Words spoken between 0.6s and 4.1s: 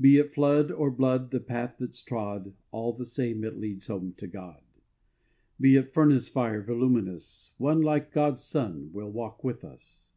or blood the path that's trod, All the same it leads